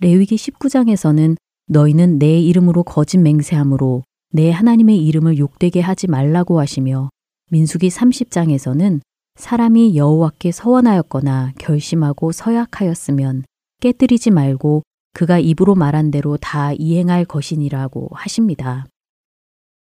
레위기 0.00 0.34
19장에서는 0.34 1.36
너희는 1.68 2.18
내 2.18 2.40
이름으로 2.40 2.82
거짓 2.82 3.18
맹세함으로 3.18 4.02
내 4.32 4.50
하나님의 4.50 5.04
이름을 5.06 5.38
욕되게 5.38 5.80
하지 5.80 6.08
말라고 6.08 6.58
하시며 6.58 7.10
민수기 7.52 7.88
30장에서는 7.88 9.00
사람이 9.36 9.96
여호와께 9.96 10.50
서원하였거나 10.50 11.52
결심하고 11.58 12.32
서약하였으면 12.32 13.44
깨뜨리지 13.80 14.32
말고 14.32 14.82
그가 15.12 15.38
입으로 15.38 15.76
말한 15.76 16.10
대로 16.10 16.36
다 16.38 16.72
이행할 16.72 17.24
것이니라고 17.24 18.08
하십니다. 18.12 18.84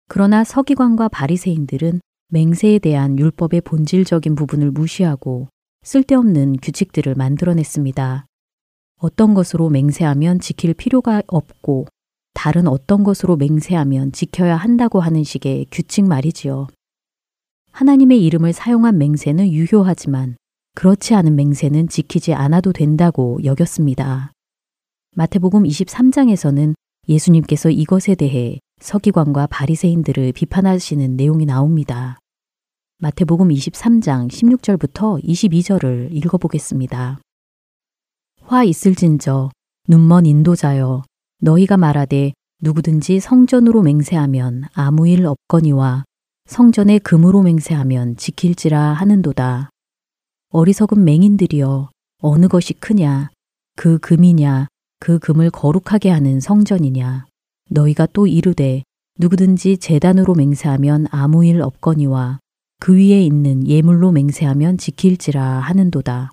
그러나 0.08 0.42
서기관과 0.42 1.08
바리새인들은 1.08 2.00
맹세에 2.28 2.80
대한 2.80 3.18
율법의 3.18 3.60
본질적인 3.60 4.34
부분을 4.34 4.72
무시하고 4.72 5.48
쓸데없는 5.82 6.56
규칙들을 6.60 7.14
만들어냈습니다. 7.14 8.26
어떤 8.98 9.34
것으로 9.34 9.70
맹세하면 9.70 10.40
지킬 10.40 10.74
필요가 10.74 11.22
없고 11.28 11.86
다른 12.34 12.66
어떤 12.66 13.04
것으로 13.04 13.36
맹세하면 13.36 14.10
지켜야 14.12 14.56
한다고 14.56 15.00
하는 15.00 15.22
식의 15.22 15.66
규칙 15.70 16.06
말이지요. 16.06 16.66
하나님의 17.70 18.24
이름을 18.24 18.52
사용한 18.52 18.98
맹세는 18.98 19.52
유효하지만 19.52 20.36
그렇지 20.74 21.14
않은 21.14 21.36
맹세는 21.36 21.88
지키지 21.88 22.34
않아도 22.34 22.72
된다고 22.72 23.38
여겼습니다. 23.44 24.32
마태복음 25.14 25.62
23장에서는 25.62 26.74
예수님께서 27.08 27.70
이것에 27.70 28.16
대해 28.16 28.58
서기관과 28.80 29.48
바리새인들을 29.48 30.32
비판하시는 30.32 31.16
내용이 31.16 31.46
나옵니다. 31.46 32.18
마태복음 32.98 33.48
23장 33.48 34.28
16절부터 34.28 35.22
22절을 35.24 36.08
읽어보겠습니다. 36.12 37.18
화 38.42 38.64
있을진저 38.64 39.50
눈먼 39.88 40.26
인도자여 40.26 41.02
너희가 41.40 41.76
말하되 41.76 42.32
누구든지 42.62 43.20
성전으로 43.20 43.82
맹세하면 43.82 44.64
아무 44.72 45.08
일 45.08 45.26
없거니와 45.26 46.04
성전에 46.46 46.98
금으로 47.00 47.42
맹세하면 47.42 48.16
지킬지라 48.16 48.92
하는도다. 48.92 49.70
어리석은 50.50 51.04
맹인들이여 51.04 51.90
어느 52.22 52.48
것이 52.48 52.72
크냐 52.74 53.30
그 53.76 53.98
금이냐 53.98 54.68
그 55.00 55.18
금을 55.18 55.50
거룩하게 55.50 56.10
하는 56.10 56.40
성전이냐 56.40 57.26
너희가 57.70 58.06
또 58.12 58.26
이르되 58.26 58.82
누구든지 59.18 59.78
재단으로 59.78 60.34
맹세하면 60.34 61.06
아무 61.10 61.44
일 61.44 61.62
없거니와 61.62 62.38
그 62.78 62.94
위에 62.94 63.22
있는 63.22 63.66
예물로 63.66 64.12
맹세하면 64.12 64.78
지킬지라 64.78 65.42
하는도다. 65.42 66.32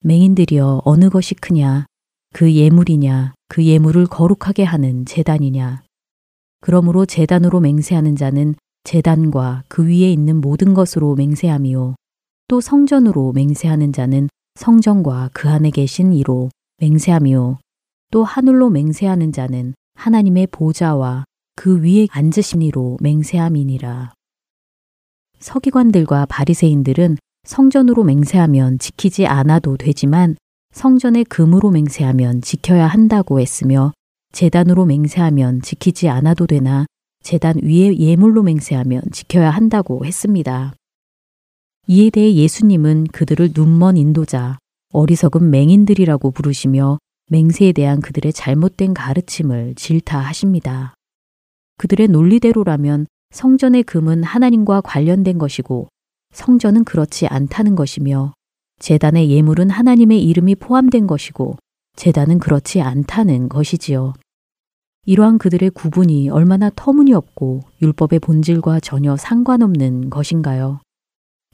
맹인들이여 0.00 0.82
어느 0.84 1.08
것이 1.08 1.34
크냐? 1.34 1.86
그 2.34 2.52
예물이냐? 2.52 3.34
그 3.48 3.64
예물을 3.64 4.06
거룩하게 4.06 4.64
하는 4.64 5.06
재단이냐? 5.06 5.82
그러므로 6.60 7.06
재단으로 7.06 7.60
맹세하는 7.60 8.16
자는 8.16 8.54
재단과 8.84 9.64
그 9.68 9.86
위에 9.86 10.12
있는 10.12 10.40
모든 10.40 10.74
것으로 10.74 11.14
맹세함이요. 11.14 11.94
또 12.48 12.60
성전으로 12.60 13.32
맹세하는 13.32 13.92
자는 13.92 14.28
성전과 14.54 15.30
그 15.32 15.48
안에 15.48 15.70
계신 15.70 16.12
이로 16.12 16.50
맹세함이요. 16.80 17.58
또 18.10 18.24
하늘로 18.24 18.70
맹세하는 18.70 19.32
자는 19.32 19.74
하나님의 19.98 20.46
보좌와 20.52 21.24
그 21.56 21.82
위에 21.82 22.06
앉으신 22.10 22.62
이로 22.62 22.98
맹세함이니라. 23.00 24.12
서기관들과 25.40 26.26
바리새인들은 26.26 27.16
성전으로 27.42 28.04
맹세하면 28.04 28.78
지키지 28.78 29.26
않아도 29.26 29.76
되지만 29.76 30.36
성전의 30.72 31.24
금으로 31.24 31.72
맹세하면 31.72 32.42
지켜야 32.42 32.86
한다고 32.86 33.40
했으며 33.40 33.92
재단으로 34.32 34.86
맹세하면 34.86 35.62
지키지 35.62 36.08
않아도 36.08 36.46
되나 36.46 36.86
재단 37.24 37.56
위에 37.60 37.96
예물로 37.98 38.44
맹세하면 38.44 39.02
지켜야 39.10 39.50
한다고 39.50 40.06
했습니다. 40.06 40.74
이에 41.88 42.10
대해 42.10 42.34
예수님은 42.34 43.08
그들을 43.08 43.50
눈먼 43.52 43.96
인도자, 43.96 44.58
어리석은 44.92 45.50
맹인들이라고 45.50 46.30
부르시며 46.30 46.98
맹세에 47.28 47.72
대한 47.72 48.00
그들의 48.00 48.32
잘못된 48.32 48.94
가르침을 48.94 49.74
질타하십니다. 49.76 50.94
그들의 51.78 52.08
논리대로라면 52.08 53.06
성전의 53.30 53.84
금은 53.84 54.22
하나님과 54.24 54.80
관련된 54.80 55.38
것이고 55.38 55.88
성전은 56.32 56.84
그렇지 56.84 57.26
않다는 57.26 57.74
것이며 57.74 58.32
재단의 58.78 59.30
예물은 59.30 59.70
하나님의 59.70 60.22
이름이 60.24 60.56
포함된 60.56 61.06
것이고 61.06 61.56
재단은 61.96 62.38
그렇지 62.38 62.80
않다는 62.80 63.48
것이지요. 63.48 64.14
이러한 65.04 65.38
그들의 65.38 65.70
구분이 65.70 66.28
얼마나 66.30 66.70
터무니없고 66.74 67.62
율법의 67.82 68.20
본질과 68.20 68.80
전혀 68.80 69.16
상관없는 69.16 70.10
것인가요? 70.10 70.80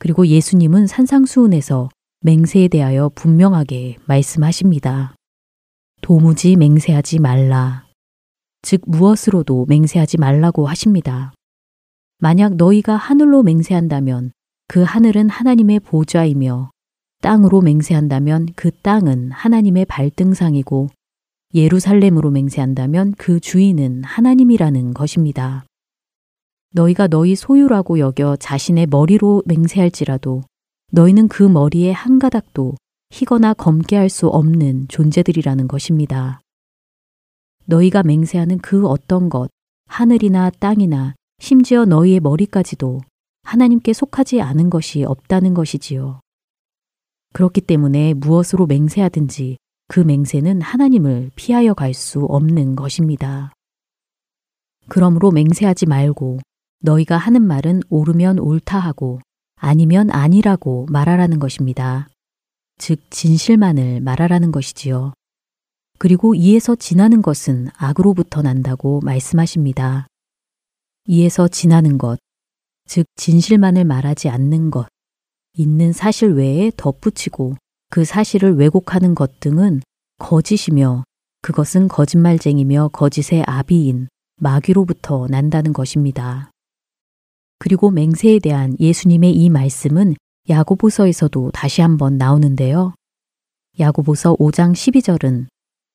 그리고 0.01 0.27
예수님은 0.27 0.87
산상수훈에서 0.87 1.89
맹세에 2.21 2.69
대하여 2.69 3.11
분명하게 3.15 3.99
말씀하십니다. 4.07 5.15
도무지 6.05 6.57
맹세하지 6.57 7.19
말라. 7.19 7.87
즉 8.61 8.83
무엇으로도 8.87 9.65
맹세하지 9.71 10.19
말라고 10.19 10.67
하십니다. 10.67 11.33
만약 12.19 12.57
너희가 12.57 12.95
하늘로 12.95 13.43
맹세한다면 13.43 14.33
그 14.69 14.83
하늘은 14.83 15.31
하나님의 15.31 15.81
보좌이며 15.81 16.71
땅으로 17.23 17.63
맹세한다면 17.63 18.49
그 18.55 18.71
땅은 18.71 19.31
하나님의 19.31 19.87
발등상이고 19.87 20.91
예루살렘으로 21.55 22.31
맹세한다면 22.31 23.15
그 23.17 23.41
주인은 23.41 24.05
하나님이라는 24.05 24.93
것입니다. 24.93 25.65
너희가 26.75 27.07
너희 27.07 27.35
소유라고 27.35 27.99
여겨 27.99 28.37
자신의 28.37 28.89
머리로 28.89 29.43
맹세할지라도 29.47 30.43
너희는 30.93 31.29
그 31.29 31.45
머리에 31.45 31.93
한 31.93 32.19
가닥도 32.19 32.75
희거나 33.15 33.55
검게 33.55 33.95
할 33.95 34.09
수 34.09 34.27
없는 34.27 34.89
존재들이라는 34.89 35.69
것입니다. 35.69 36.41
너희가 37.65 38.03
맹세하는 38.03 38.59
그 38.59 38.89
어떤 38.89 39.29
것, 39.29 39.51
하늘이나 39.87 40.51
땅이나 40.51 41.15
심지어 41.39 41.85
너희의 41.85 42.19
머리까지도 42.19 43.03
하나님께 43.45 43.93
속하지 43.93 44.41
않은 44.41 44.69
것이 44.69 45.05
없다는 45.05 45.55
것이지요. 45.55 46.19
그렇기 47.35 47.61
때문에 47.61 48.15
무엇으로 48.15 48.67
맹세하든지 48.67 49.59
그 49.87 50.01
맹세는 50.01 50.61
하나님을 50.61 51.31
피하여 51.37 51.73
갈 51.75 51.95
수 51.95 52.25
없는 52.25 52.75
것입니다. 52.75 53.53
그러므로 54.89 55.31
맹세하지 55.31 55.87
말고 55.87 56.41
너희가 56.81 57.17
하는 57.17 57.43
말은 57.43 57.83
옳으면 57.91 58.41
옳다 58.41 58.81
하고 58.81 59.21
아니면 59.55 60.11
아니라고 60.11 60.87
말하라는 60.91 61.39
것입니다. 61.39 62.09
즉, 62.79 63.01
진실만을 63.11 64.01
말하라는 64.01 64.53
것이지요. 64.53 65.13
그리고 65.99 66.35
이에서 66.35 66.75
지나는 66.75 67.23
것은 67.23 67.69
악으로부터 67.77 68.43
난다고 68.43 69.01
말씀하십니다. 69.03 70.07
이에서 71.07 71.49
지나는 71.49 71.99
것, 71.99 72.19
즉, 72.87 73.07
진실만을 73.17 73.85
말하지 73.85 74.29
않는 74.29 74.71
것, 74.71 74.89
있는 75.57 75.93
사실 75.93 76.33
외에 76.33 76.71
덧붙이고 76.77 77.57
그 77.91 78.05
사실을 78.05 78.57
왜곡하는 78.57 79.15
것 79.15 79.39
등은 79.39 79.81
거짓이며 80.19 81.05
그것은 81.43 81.89
거짓말쟁이며 81.89 82.89
거짓의 82.93 83.45
아비인 83.47 84.09
마귀로부터 84.41 85.29
난다는 85.29 85.73
것입니다. 85.73 86.51
그리고 87.59 87.91
맹세에 87.91 88.41
대한 88.41 88.77
예수님의 88.81 89.33
이 89.37 89.49
말씀은 89.49 90.17
야고보서에서도 90.47 91.53
다시 91.53 91.81
한번 91.81 92.19
나오는데요. 92.19 92.93
야고보서 93.81 94.35
5장 94.35 94.73
12절은 94.73 95.47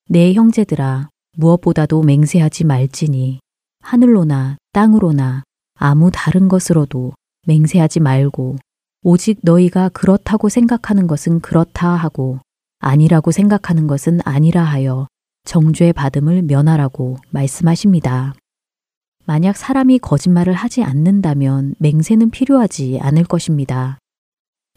내 0.08 0.32
형제들아 0.32 1.08
무엇보다도 1.36 2.02
맹세하지 2.02 2.64
말지니 2.64 3.38
하늘로나 3.80 4.56
땅으로나 4.72 5.44
아무 5.78 6.10
다른 6.12 6.48
것으로도 6.48 7.12
맹세하지 7.46 8.00
말고 8.00 8.56
오직 9.04 9.38
너희가 9.42 9.88
그렇다고 9.90 10.48
생각하는 10.48 11.06
것은 11.06 11.38
그렇다 11.40 11.94
하고 11.94 12.40
아니라고 12.80 13.30
생각하는 13.30 13.86
것은 13.86 14.18
아니라 14.24 14.64
하여 14.64 15.06
정죄 15.44 15.92
받음을 15.92 16.42
면하라고 16.42 17.18
말씀하십니다. 17.30 18.34
만약 19.26 19.56
사람이 19.56 20.00
거짓말을 20.00 20.54
하지 20.54 20.82
않는다면 20.82 21.76
맹세는 21.78 22.30
필요하지 22.30 22.98
않을 23.00 23.22
것입니다. 23.24 23.99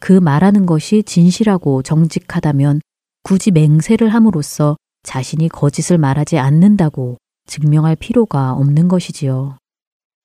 그 0.00 0.12
말하는 0.12 0.66
것이 0.66 1.02
진실하고 1.02 1.82
정직하다면 1.82 2.80
굳이 3.22 3.50
맹세를 3.50 4.08
함으로써 4.08 4.76
자신이 5.02 5.48
거짓을 5.48 5.98
말하지 5.98 6.38
않는다고 6.38 7.16
증명할 7.46 7.96
필요가 7.96 8.52
없는 8.52 8.88
것이지요. 8.88 9.56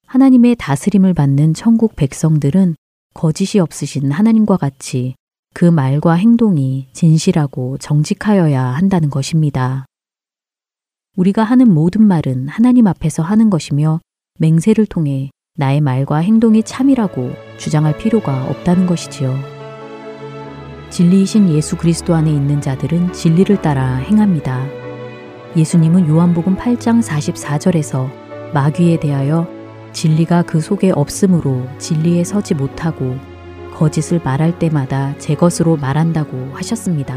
하나님의 0.08 0.56
다스림을 0.58 1.14
받는 1.14 1.54
천국 1.54 1.96
백성들은 1.96 2.76
거짓이 3.14 3.60
없으신 3.60 4.12
하나님과 4.12 4.58
같이 4.58 5.16
그 5.54 5.66
말과 5.66 6.14
행동이 6.14 6.88
진실하고 6.94 7.78
정직하여야 7.78 8.64
한다는 8.64 9.10
것입니다. 9.10 9.86
우리가 11.16 11.44
하는 11.44 11.74
모든 11.74 12.06
말은 12.06 12.48
하나님 12.48 12.88
앞에서 12.88 13.24
하는 13.24 13.50
것이며 13.50 14.00
맹세를 14.40 14.86
통해 14.86 15.32
나의 15.58 15.82
말과 15.82 16.18
행동이 16.18 16.64
참이라고 16.64 17.34
주장할 17.58 17.98
필요가 17.98 18.46
없다는 18.50 18.86
것이지요. 18.86 19.59
진리이신 20.90 21.50
예수 21.50 21.78
그리스도 21.78 22.16
안에 22.16 22.32
있는 22.32 22.62
자들은 22.62 23.14
진리를 23.14 23.62
따라 23.62 23.96
행합니다. 23.96 24.66
예수님은 25.56 26.08
요한복음 26.08 26.56
8장 26.56 27.04
44절에서 27.04 28.10
마귀에 28.54 29.00
대하여 29.00 29.48
진리가 29.94 30.44
그 30.44 30.60
속에 30.60 30.92
없으므로 30.92 31.68
진리에 31.78 32.24
서지 32.24 32.56
못하고 32.56 33.18
거짓을 33.74 34.20
말할 34.24 34.58
때마다 34.58 35.16
제 35.20 35.36
것으로 35.36 35.78
말한다고 35.78 36.52
하셨습니다. 36.54 37.16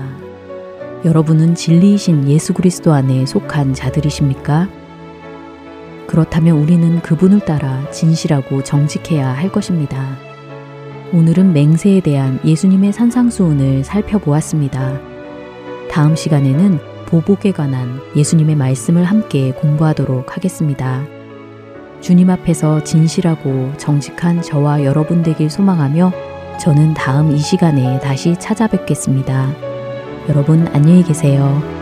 여러분은 1.05 1.55
진리이신 1.55 2.29
예수 2.29 2.53
그리스도 2.53 2.93
안에 2.93 3.27
속한 3.27 3.75
자들이십니까? 3.75 4.69
그렇다면 6.07 6.59
우리는 6.59 7.01
그분을 7.01 7.41
따라 7.41 7.91
진실하고 7.91 8.63
정직해야 8.63 9.29
할 9.29 9.51
것입니다. 9.51 10.32
오늘은 11.15 11.53
맹세에 11.53 12.01
대한 12.01 12.41
예수님의 12.43 12.95
산상수훈을 12.95 13.85
살펴보았습니다. 13.85 14.99
다음 15.91 16.17
시간에는 16.17 16.79
보복에 17.07 17.53
관한 17.53 18.01
예수님의 18.17 18.57
말씀을 18.57 19.05
함께 19.05 19.53
공부하도록 19.53 20.35
하겠습니다. 20.35 21.05
주님 22.01 22.31
앞에서 22.31 22.83
진실하고 22.83 23.73
정직한 23.77 24.41
저와 24.41 24.85
여러분 24.85 25.23
되길 25.23 25.51
소망하며 25.51 26.13
저는 26.59 26.95
다음 26.95 27.33
이 27.33 27.39
시간에 27.39 28.01
다시 28.01 28.35
찾아뵙겠습니다. 28.39 29.53
여러분 30.31 30.67
안녕히 30.69 31.03
계세요. 31.03 31.82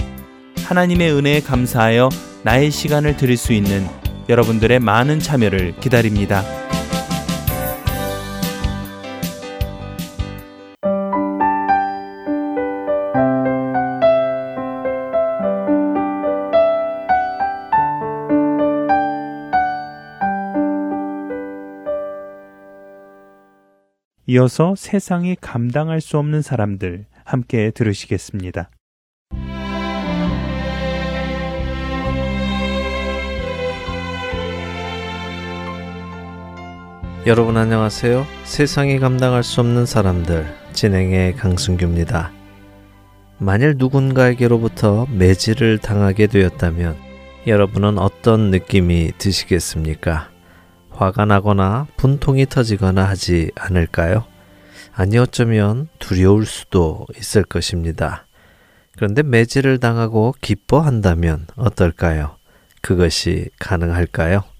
하나님의 0.71 1.11
은혜에 1.11 1.41
감사하여 1.41 2.07
나의 2.45 2.71
시간을 2.71 3.17
드릴 3.17 3.35
수 3.35 3.51
있는 3.51 3.85
여러분들의 4.29 4.79
많은 4.79 5.19
참여를 5.19 5.75
기다립니다. 5.81 6.43
이어서 24.25 24.75
세상이 24.77 25.35
감당할 25.41 25.99
수 25.99 26.17
없는 26.17 26.41
사람들 26.41 27.07
함께 27.25 27.71
들으시겠습니다. 27.71 28.69
여러분 37.27 37.55
안녕하세요. 37.55 38.25
세상이 38.45 38.97
감당할 38.97 39.43
수 39.43 39.59
없는 39.61 39.85
사람들 39.85 40.51
진행의 40.73 41.35
강승규입니다. 41.35 42.31
만일 43.37 43.75
누군가에게로부터 43.77 45.05
매질을 45.11 45.77
당하게 45.77 46.25
되었다면 46.25 46.97
여러분은 47.45 47.99
어떤 47.99 48.49
느낌이 48.49 49.11
드시겠습니까? 49.19 50.31
화가 50.89 51.25
나거나 51.25 51.85
분통이 51.95 52.47
터지거나 52.47 53.03
하지 53.03 53.51
않을까요? 53.53 54.25
아니 54.91 55.19
어쩌면 55.19 55.89
두려울 55.99 56.47
수도 56.47 57.05
있을 57.19 57.43
것입니다. 57.43 58.25
그런데 58.95 59.21
매질을 59.21 59.79
당하고 59.79 60.33
기뻐한다면 60.41 61.45
어떨까요? 61.55 62.37
그것이 62.81 63.49
가능할까요? 63.59 64.50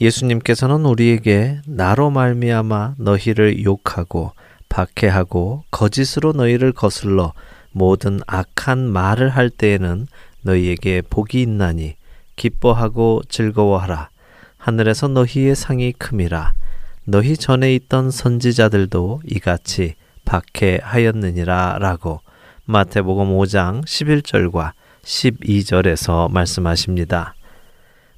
예수님께서는 0.00 0.84
우리에게 0.84 1.60
나로 1.66 2.10
말미암아 2.10 2.94
너희를 2.98 3.64
욕하고 3.64 4.32
박해하고 4.68 5.64
거짓으로 5.70 6.32
너희를 6.32 6.72
거슬러 6.72 7.32
모든 7.70 8.20
악한 8.26 8.78
말을 8.90 9.28
할 9.28 9.50
때에는 9.50 10.06
너희에게 10.42 11.02
복이 11.08 11.40
있나니 11.42 11.96
기뻐하고 12.36 13.22
즐거워하라 13.28 14.10
하늘에서 14.58 15.08
너희의 15.08 15.54
상이 15.54 15.92
큼이라 15.92 16.54
너희 17.04 17.36
전에 17.36 17.74
있던 17.74 18.10
선지자들도 18.10 19.22
이같이 19.26 19.94
박해하였느니라 20.24 21.78
라고 21.78 22.20
마태복음 22.64 23.28
5장 23.36 23.84
11절과 23.84 24.72
12절에서 25.02 26.30
말씀하십니다. 26.30 27.34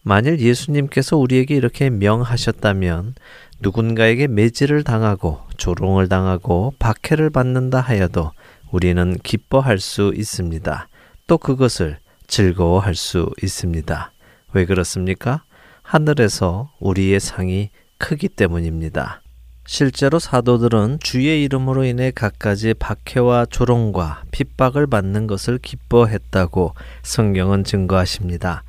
만일 0.08 0.38
예수님께서 0.38 1.16
우리에게 1.16 1.56
이렇게 1.56 1.90
명하셨다면 1.90 3.16
누군가에게 3.58 4.28
매질을 4.28 4.84
당하고 4.84 5.40
조롱을 5.56 6.08
당하고 6.08 6.74
박해를 6.78 7.30
받는다 7.30 7.80
하여도 7.80 8.30
우리는 8.70 9.18
기뻐할 9.24 9.80
수 9.80 10.12
있습니다. 10.14 10.88
또 11.26 11.38
그것을 11.38 11.98
즐거워할 12.28 12.94
수 12.94 13.32
있습니다. 13.42 14.12
왜 14.52 14.64
그렇습니까? 14.64 15.42
하늘에서 15.82 16.70
우리의 16.78 17.18
상이 17.18 17.70
크기 17.98 18.28
때문입니다. 18.28 19.22
실제로 19.66 20.20
사도들은 20.20 20.98
주의 21.00 21.42
이름으로 21.42 21.82
인해 21.82 22.12
갖가지 22.12 22.74
박해와 22.74 23.46
조롱과 23.46 24.22
핍박을 24.30 24.86
받는 24.86 25.26
것을 25.26 25.58
기뻐했다고 25.58 26.74
성경은 27.02 27.64
증거하십니다. 27.64 28.62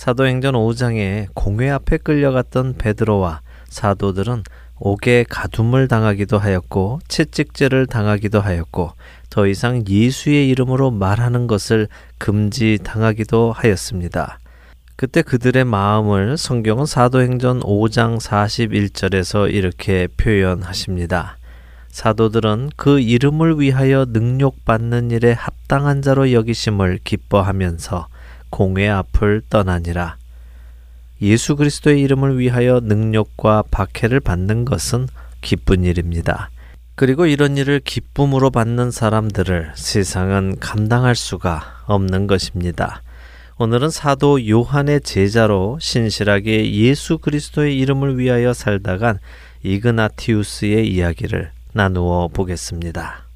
사도행전 0.00 0.54
5장에 0.54 1.26
공회 1.34 1.68
앞에 1.68 1.98
끌려갔던 1.98 2.76
베드로와 2.78 3.42
사도들은 3.68 4.44
옥에 4.78 5.26
가둠을 5.28 5.88
당하기도 5.88 6.38
하였고 6.38 7.00
채찍질을 7.06 7.84
당하기도 7.84 8.40
하였고 8.40 8.92
더 9.28 9.46
이상 9.46 9.84
예수의 9.86 10.48
이름으로 10.48 10.90
말하는 10.90 11.46
것을 11.46 11.88
금지 12.16 12.78
당하기도 12.82 13.52
하였습니다. 13.52 14.38
그때 14.96 15.20
그들의 15.20 15.66
마음을 15.66 16.38
성경은 16.38 16.86
사도행전 16.86 17.60
5장 17.60 18.18
41절에서 18.18 19.52
이렇게 19.52 20.08
표현하십니다. 20.16 21.36
사도들은 21.90 22.70
그 22.74 23.00
이름을 23.00 23.60
위하여 23.60 24.06
능욕받는 24.08 25.10
일에 25.10 25.32
합당한 25.32 26.00
자로 26.00 26.32
여기심을 26.32 27.00
기뻐하면서 27.04 28.08
공회 28.50 28.88
앞을 28.88 29.42
떠나니라. 29.48 30.16
예수 31.22 31.56
그리스도의 31.56 32.00
이름을 32.02 32.38
위하여 32.38 32.80
능력과 32.80 33.64
박해를 33.70 34.20
받는 34.20 34.64
것은 34.64 35.06
기쁜 35.40 35.84
일입니다. 35.84 36.50
그리고 36.94 37.26
이런 37.26 37.56
일을 37.56 37.80
기쁨으로 37.80 38.50
받는 38.50 38.90
사람들을 38.90 39.72
세상은 39.74 40.58
감당할 40.60 41.14
수가 41.14 41.84
없는 41.86 42.26
것입니다. 42.26 43.02
오늘은 43.56 43.90
사도 43.90 44.46
요한의 44.48 45.02
제자로 45.02 45.78
신실하게 45.80 46.72
예수 46.74 47.18
그리스도의 47.18 47.78
이름을 47.78 48.18
위하여 48.18 48.52
살다간 48.52 49.18
이그나티우스의 49.62 50.88
이야기를 50.88 51.50
나누어 51.72 52.28
보겠습니다. 52.28 53.29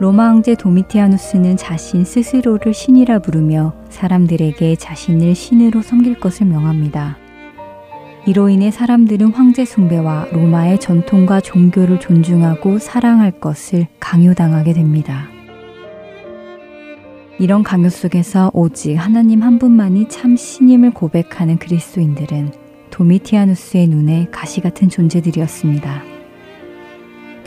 로마 0.00 0.28
황제 0.28 0.54
도미티아누스는 0.54 1.58
자신 1.58 2.06
스스로를 2.06 2.72
신이라 2.72 3.18
부르며 3.18 3.74
사람들에게 3.90 4.76
자신을 4.76 5.34
신으로 5.34 5.82
섬길 5.82 6.20
것을 6.20 6.46
명합니다. 6.46 7.18
이로 8.26 8.48
인해 8.48 8.70
사람들은 8.70 9.32
황제 9.32 9.66
숭배와 9.66 10.28
로마의 10.32 10.80
전통과 10.80 11.42
종교를 11.42 12.00
존중하고 12.00 12.78
사랑할 12.78 13.30
것을 13.30 13.88
강요당하게 14.00 14.72
됩니다. 14.72 15.28
이런 17.38 17.62
강요 17.62 17.90
속에서 17.90 18.50
오직 18.54 18.94
하나님 18.94 19.42
한 19.42 19.58
분만이 19.58 20.08
참 20.08 20.34
신임을 20.34 20.92
고백하는 20.92 21.58
그리스도인들은 21.58 22.52
도미티아누스의 22.90 23.88
눈에 23.88 24.28
가시 24.30 24.62
같은 24.62 24.88
존재들이었습니다. 24.88 26.09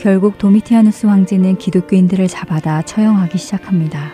결국 0.04 0.36
도미티아누스 0.36 1.06
황제는 1.06 1.56
기독교인들을 1.56 2.28
잡아다 2.28 2.82
처형하기 2.82 3.38
시작합니다. 3.38 4.12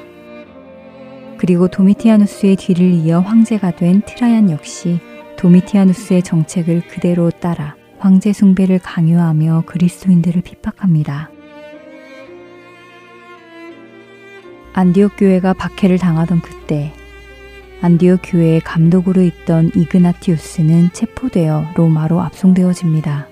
그리고 1.37 1.67
도미티아누스의 1.67 2.55
뒤를 2.55 2.93
이어 2.93 3.19
황제가 3.19 3.73
된 3.73 4.01
트라얀 4.07 4.51
역시 4.51 5.01
도미티아누스의 5.37 6.23
정책을 6.23 6.87
그대로 6.87 7.33
따라 7.33 7.75
황제 7.99 8.33
숭배를 8.33 8.79
강요하며 8.79 9.65
그리스도인들을 9.67 10.43
핍박합니다. 10.43 11.29
안디옥 14.75 15.15
교회가 15.19 15.55
박해를 15.55 15.99
당하던 15.99 16.41
그때 16.41 16.93
안디옥 17.81 18.21
교회의 18.23 18.61
감독으로 18.61 19.23
있던 19.23 19.73
이그나티우스는 19.75 20.91
체포되어 20.93 21.73
로마로 21.75 22.21
압송되어집니다. 22.21 23.30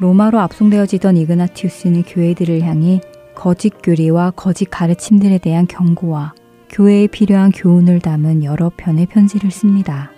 로마로 0.00 0.38
압송되어지던 0.38 1.16
이그나티우스는 1.16 2.04
교회들을 2.04 2.62
향해 2.62 3.00
거짓 3.34 3.70
교리와 3.82 4.32
거짓 4.32 4.66
가르침들에 4.66 5.38
대한 5.38 5.66
경고와 5.66 6.34
교회에 6.68 7.06
필요한 7.08 7.50
교훈을 7.50 8.00
담은 8.00 8.44
여러 8.44 8.70
편의 8.76 9.06
편지를 9.06 9.50
씁니다. 9.50 10.12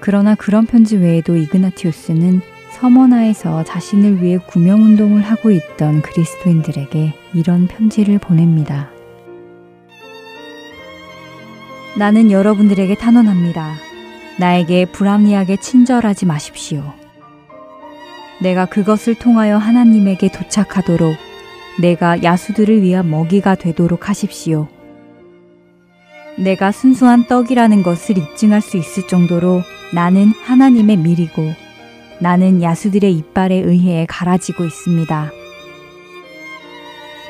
그러나 0.00 0.34
그런 0.34 0.66
편지 0.66 0.96
외에도 0.96 1.36
이그나티우스는 1.36 2.40
서머나에서 2.70 3.64
자신을 3.64 4.22
위해 4.22 4.38
구명운동을 4.38 5.22
하고 5.22 5.50
있던 5.50 6.02
그리스도인들에게 6.02 7.14
이런 7.34 7.66
편지를 7.66 8.18
보냅니다. 8.18 8.90
나는 11.96 12.30
여러분들에게 12.30 12.94
탄원합니다. 12.94 13.74
나에게 14.38 14.84
불합리하게 14.92 15.56
친절하지 15.56 16.26
마십시오. 16.26 16.97
내가 18.40 18.66
그것을 18.66 19.14
통하여 19.14 19.56
하나님에게 19.56 20.30
도착하도록 20.30 21.16
내가 21.80 22.22
야수들을 22.22 22.82
위한 22.82 23.10
먹이가 23.10 23.54
되도록 23.56 24.08
하십시오. 24.08 24.68
내가 26.36 26.70
순수한 26.70 27.26
떡이라는 27.26 27.82
것을 27.82 28.16
입증할 28.16 28.60
수 28.60 28.76
있을 28.76 29.06
정도로 29.08 29.62
나는 29.92 30.28
하나님의 30.44 30.96
밀이고 30.98 31.52
나는 32.20 32.62
야수들의 32.62 33.12
이빨에 33.12 33.56
의해 33.56 34.06
갈아지고 34.08 34.64
있습니다. 34.64 35.32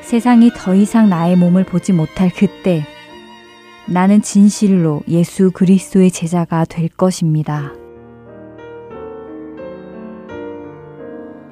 세상이 0.02 0.50
더 0.54 0.74
이상 0.74 1.08
나의 1.08 1.36
몸을 1.36 1.64
보지 1.64 1.92
못할 1.92 2.30
그때 2.34 2.86
나는 3.86 4.20
진실로 4.20 5.02
예수 5.08 5.50
그리스도의 5.50 6.10
제자가 6.10 6.64
될 6.66 6.88
것입니다. 6.88 7.77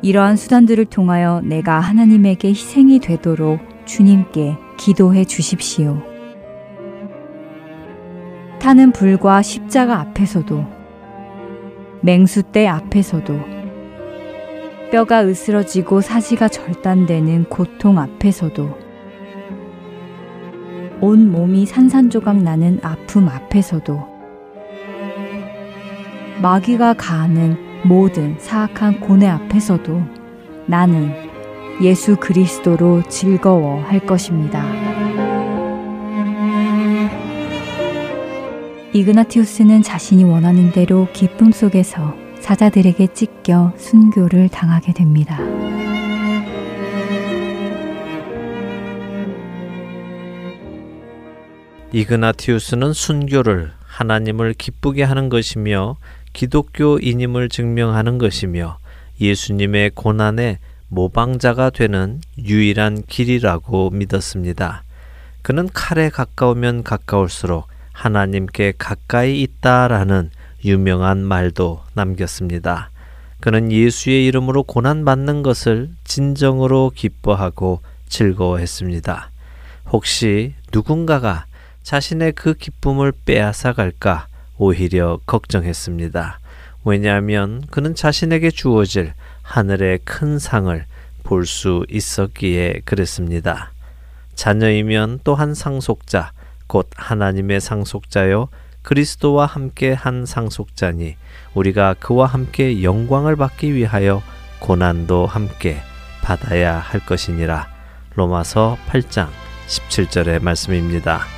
이러한 0.07 0.37
수단들을 0.37 0.85
통하여 0.85 1.41
내가 1.43 1.81
하나님에게 1.81 2.51
희생이 2.51 3.01
되도록 3.01 3.59
주님께 3.87 4.57
기도해 4.77 5.25
주십시오. 5.25 6.01
타는 8.61 8.93
불과 8.93 9.43
십자가 9.43 9.99
앞에서도 9.99 10.65
맹수대 12.03 12.69
앞에서도 12.69 13.37
뼈가 14.93 15.27
으스러지고 15.27 16.01
사지가 16.01 16.47
절단되는 16.51 17.47
고통 17.47 17.99
앞에서도 17.99 18.79
온 21.01 21.33
몸이 21.33 21.67
산산조각 21.67 22.45
나는 22.45 22.79
아픔 22.85 23.29
앞에서도 23.29 24.07
마귀가 26.41 26.95
가하는 26.95 27.66
모든 27.87 28.37
사악한 28.41 28.99
고뇌 29.01 29.29
앞에서도 29.29 30.03
나는 30.67 31.13
예수 31.81 32.17
그리스도로 32.17 33.03
즐거워 33.09 33.81
할 33.83 34.01
것입니다. 34.01 34.65
이그나티우스는 38.93 39.83
자신이 39.83 40.25
원하는 40.25 40.73
대로 40.73 41.07
기쁨 41.13 41.53
속에서 41.53 42.15
사자들에게 42.41 43.09
찢겨 43.09 43.73
순교를 43.77 44.49
당하게 44.49 44.93
됩니다. 44.93 45.39
이그나티우스는 51.93 52.93
순교를 52.93 53.73
하나님을 53.85 54.55
기쁘게 54.55 55.05
하는 55.05 55.29
것이며 55.29 55.97
기독교인임을 56.37 57.49
증명하는 57.49 58.19
것이며 58.19 58.77
예수님의 59.23 59.93
고난의 59.95 60.59
모방자가 60.89 61.71
되는 61.71 62.21
유일한 62.39 63.03
길이라고 63.09 63.89
믿었습니다. 63.91 64.83
그는 65.41 65.67
칼에 65.73 66.11
가까우면 66.11 66.83
가까울수록 66.83 67.69
하나님께 67.93 68.75
가까이 68.77 69.41
있다라는 69.41 70.31
유명한 70.67 71.25
말도 71.25 71.83
남겼습니다. 71.95 72.91
그는 73.41 73.73
예수의 73.73 74.27
이름으로 74.27 74.63
고난받는 74.65 75.43
것을 75.43 75.89
진정으로 76.05 76.93
기뻐하고 76.95 77.81
즐거워했습니다. 78.11 79.31
혹시 79.91 80.53
누군가가 80.71 81.47
자신의 81.83 82.33
그 82.33 82.53
기쁨을 82.53 83.13
빼앗아 83.25 83.73
갈까 83.73 84.27
오히려 84.59 85.19
걱정했습니다. 85.27 86.41
왜냐하면 86.85 87.63
그는 87.71 87.95
자신에게 87.95 88.51
주어질 88.51 89.13
하늘의 89.43 90.01
큰 90.05 90.39
상을 90.39 90.85
볼 91.23 91.45
수 91.45 91.85
있었기에 91.89 92.83
그랬습니다. 92.85 93.73
자녀이면 94.37 95.21
또한 95.25 95.55
상속자, 95.55 96.33
곧 96.67 96.89
하나님의 96.95 97.61
상속자요, 97.61 98.49
그리스도와 98.83 99.47
함께 99.47 99.93
한 99.93 100.25
상속자니 100.27 101.17
우리가 101.55 101.95
그와 101.99 102.27
함께 102.27 102.85
영광을 102.85 103.35
받기 103.35 103.75
위하여 103.75 104.23
고난도 104.61 105.27
함께 105.27 105.79
받아야 106.23 106.79
할 106.79 107.01
것이니라. 107.05 107.67
로마서 108.15 108.79
8장 108.89 109.29
17절의 109.67 110.43
말씀입니다. 110.43 111.36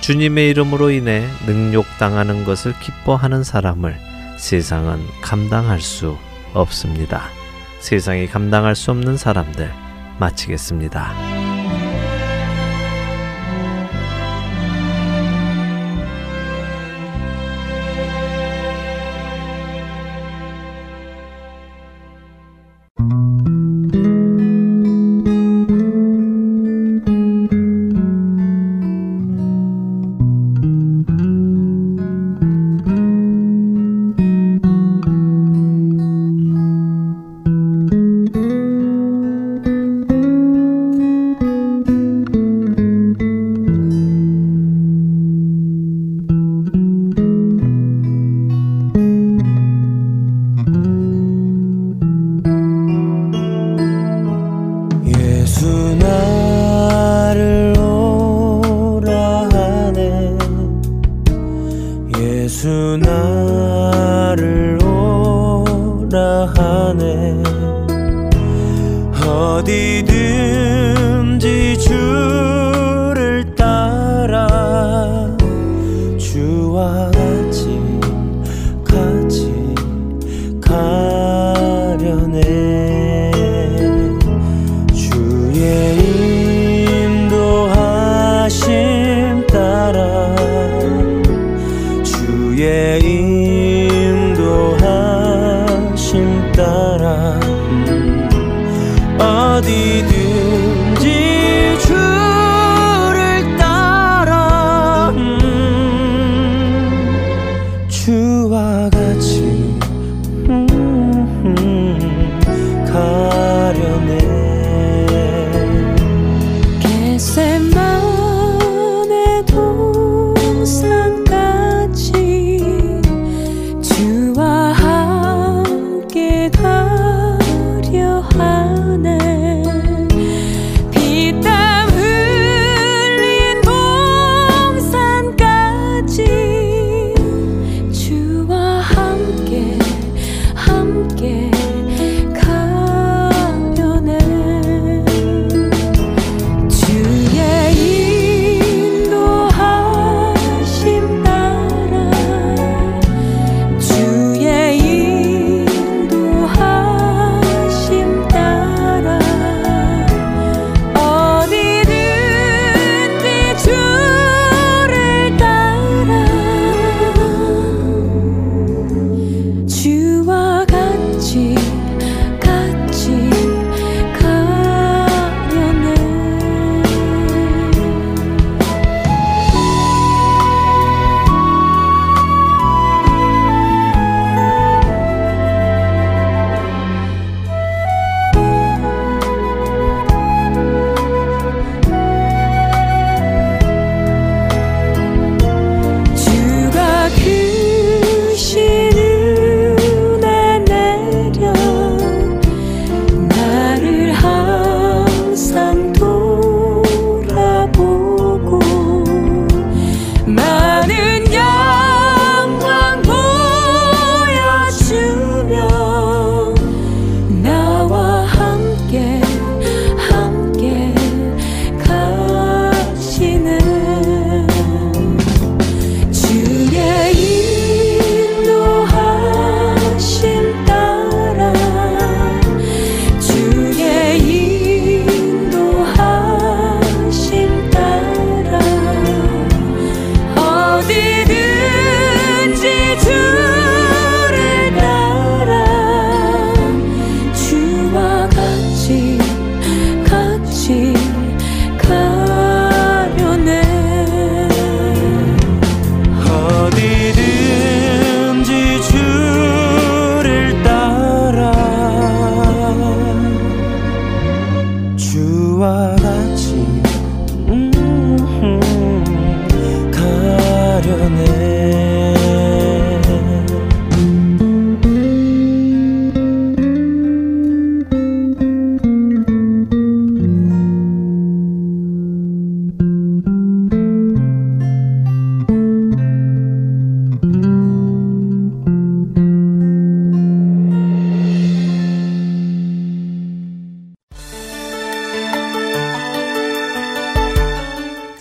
주님의 0.00 0.50
이름으로 0.50 0.90
인해 0.90 1.26
능욕당하는 1.46 2.44
것을 2.44 2.78
기뻐하는 2.80 3.42
사람을 3.44 3.96
세상은 4.36 5.00
감당할 5.20 5.80
수 5.80 6.16
없습니다. 6.54 7.28
세상이 7.80 8.26
감당할 8.26 8.74
수 8.74 8.90
없는 8.90 9.16
사람들 9.16 9.72
마치겠습니다. 10.18 11.35